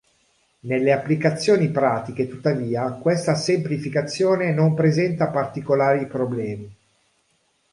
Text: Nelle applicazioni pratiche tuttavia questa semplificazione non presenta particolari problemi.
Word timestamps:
Nelle 0.61 0.93
applicazioni 0.93 1.69
pratiche 1.69 2.27
tuttavia 2.27 2.89
questa 2.93 3.35
semplificazione 3.35 4.51
non 4.51 4.73
presenta 4.73 5.27
particolari 5.27 6.07
problemi. 6.07 6.75